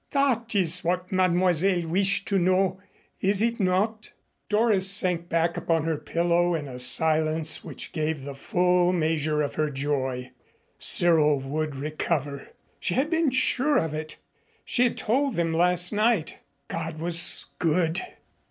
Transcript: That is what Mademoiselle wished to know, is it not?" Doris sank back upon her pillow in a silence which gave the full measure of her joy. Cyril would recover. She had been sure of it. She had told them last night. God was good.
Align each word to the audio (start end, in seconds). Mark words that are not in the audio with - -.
That 0.09 0.55
is 0.55 0.83
what 0.83 1.11
Mademoiselle 1.11 1.85
wished 1.87 2.27
to 2.29 2.39
know, 2.39 2.81
is 3.19 3.39
it 3.43 3.59
not?" 3.59 4.09
Doris 4.49 4.89
sank 4.89 5.29
back 5.29 5.57
upon 5.57 5.83
her 5.83 5.99
pillow 5.99 6.55
in 6.55 6.67
a 6.67 6.79
silence 6.79 7.63
which 7.63 7.91
gave 7.91 8.23
the 8.23 8.33
full 8.33 8.93
measure 8.93 9.43
of 9.43 9.53
her 9.53 9.69
joy. 9.69 10.31
Cyril 10.79 11.39
would 11.41 11.75
recover. 11.75 12.47
She 12.79 12.95
had 12.95 13.11
been 13.11 13.29
sure 13.29 13.77
of 13.77 13.93
it. 13.93 14.17
She 14.65 14.85
had 14.85 14.97
told 14.97 15.35
them 15.35 15.53
last 15.53 15.91
night. 15.93 16.39
God 16.67 16.97
was 16.97 17.45
good. 17.59 18.01